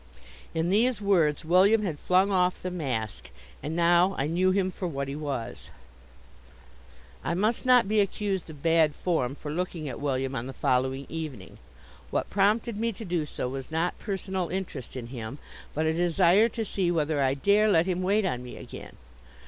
In 0.55 0.71
these 0.71 0.99
words 0.99 1.45
William 1.45 1.83
had 1.83 1.99
flung 1.99 2.31
off 2.31 2.59
the 2.63 2.71
mask, 2.71 3.29
and 3.61 3.75
now 3.75 4.15
I 4.17 4.25
knew 4.25 4.49
him 4.49 4.71
for 4.71 4.87
what 4.87 5.07
he 5.07 5.15
was. 5.15 5.69
I 7.23 7.35
must 7.35 7.67
not 7.67 7.87
be 7.87 7.99
accused 7.99 8.49
of 8.49 8.63
bad 8.63 8.95
form 8.95 9.35
for 9.35 9.51
looking 9.51 9.87
at 9.87 9.99
William 9.99 10.33
on 10.33 10.47
the 10.47 10.53
following 10.53 11.05
evening. 11.07 11.59
What 12.09 12.31
prompted 12.31 12.77
me 12.77 12.91
to 12.93 13.05
do 13.05 13.27
so 13.27 13.47
was 13.47 13.69
not 13.69 13.99
personal 13.99 14.49
interest 14.49 14.95
in 14.95 15.05
him, 15.13 15.37
but 15.75 15.85
a 15.85 15.93
desire 15.93 16.49
to 16.49 16.65
see 16.65 16.89
whether 16.89 17.21
I 17.21 17.35
dare 17.35 17.67
let 17.67 17.85
him 17.85 18.01
wait 18.01 18.25
on 18.25 18.41
me 18.41 18.57
again. 18.57 18.95